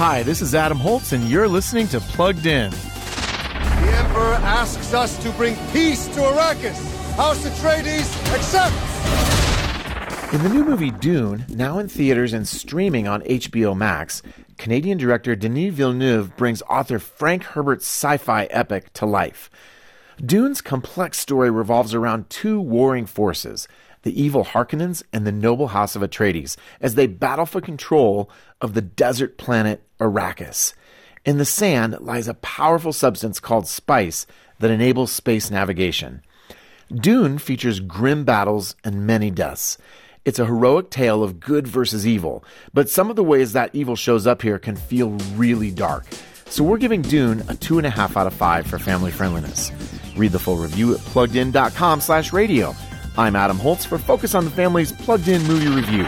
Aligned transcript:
Hi, 0.00 0.22
this 0.22 0.40
is 0.40 0.54
Adam 0.54 0.78
Holz, 0.78 1.12
and 1.12 1.28
you're 1.28 1.46
listening 1.46 1.86
to 1.88 2.00
Plugged 2.00 2.46
In. 2.46 2.70
The 2.70 3.96
Emperor 3.98 4.38
asks 4.40 4.94
us 4.94 5.22
to 5.22 5.30
bring 5.32 5.56
peace 5.72 6.06
to 6.06 6.20
Arrakis. 6.20 7.14
House 7.16 7.44
Atreides 7.44 8.32
accepts. 8.32 10.32
In 10.32 10.42
the 10.42 10.48
new 10.48 10.64
movie 10.64 10.90
Dune, 10.90 11.44
now 11.50 11.78
in 11.78 11.86
theaters 11.86 12.32
and 12.32 12.48
streaming 12.48 13.08
on 13.08 13.20
HBO 13.24 13.76
Max, 13.76 14.22
Canadian 14.56 14.96
director 14.96 15.36
Denis 15.36 15.74
Villeneuve 15.74 16.34
brings 16.34 16.62
author 16.62 16.98
Frank 16.98 17.44
Herbert's 17.44 17.84
sci 17.84 18.16
fi 18.16 18.46
epic 18.46 18.94
to 18.94 19.04
life. 19.04 19.50
Dune's 20.24 20.62
complex 20.62 21.18
story 21.18 21.50
revolves 21.50 21.92
around 21.92 22.30
two 22.30 22.58
warring 22.58 23.04
forces 23.04 23.68
the 24.02 24.18
evil 24.18 24.46
Harkonnens 24.46 25.02
and 25.12 25.26
the 25.26 25.32
noble 25.32 25.68
House 25.68 25.94
of 25.94 26.00
Atreides 26.00 26.56
as 26.80 26.94
they 26.94 27.06
battle 27.06 27.44
for 27.44 27.60
control 27.60 28.30
of 28.62 28.72
the 28.72 28.80
desert 28.80 29.36
planet 29.36 29.84
Arrakis. 30.00 30.74
In 31.24 31.38
the 31.38 31.44
sand 31.44 31.98
lies 32.00 32.28
a 32.28 32.34
powerful 32.34 32.92
substance 32.92 33.38
called 33.38 33.68
spice 33.68 34.26
that 34.58 34.70
enables 34.70 35.12
space 35.12 35.50
navigation. 35.50 36.22
Dune 36.92 37.38
features 37.38 37.78
grim 37.78 38.24
battles 38.24 38.74
and 38.82 39.06
many 39.06 39.30
deaths. 39.30 39.78
It's 40.24 40.38
a 40.38 40.46
heroic 40.46 40.90
tale 40.90 41.22
of 41.22 41.40
good 41.40 41.66
versus 41.66 42.06
evil, 42.06 42.44
but 42.74 42.88
some 42.88 43.10
of 43.10 43.16
the 43.16 43.24
ways 43.24 43.52
that 43.52 43.74
evil 43.74 43.96
shows 43.96 44.26
up 44.26 44.42
here 44.42 44.58
can 44.58 44.76
feel 44.76 45.10
really 45.36 45.70
dark. 45.70 46.06
So 46.46 46.64
we're 46.64 46.78
giving 46.78 47.02
Dune 47.02 47.42
a 47.48 47.54
two 47.54 47.78
and 47.78 47.86
a 47.86 47.90
half 47.90 48.16
out 48.16 48.26
of 48.26 48.34
five 48.34 48.66
for 48.66 48.78
family 48.78 49.12
friendliness. 49.12 49.70
Read 50.16 50.32
the 50.32 50.38
full 50.38 50.56
review 50.56 50.94
at 50.94 51.00
pluggedin.com 51.00 52.00
slash 52.00 52.32
radio. 52.32 52.74
I'm 53.16 53.36
Adam 53.36 53.58
Holz 53.58 53.84
for 53.84 53.98
Focus 53.98 54.34
on 54.34 54.44
the 54.44 54.50
Family's 54.50 54.92
Plugged 54.92 55.28
In 55.28 55.42
Movie 55.44 55.68
Review. 55.68 56.04